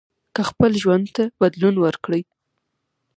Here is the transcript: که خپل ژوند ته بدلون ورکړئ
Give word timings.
که 0.35 0.41
خپل 0.49 0.71
ژوند 0.81 1.05
ته 1.15 1.23
بدلون 1.39 1.75
ورکړئ 1.83 2.21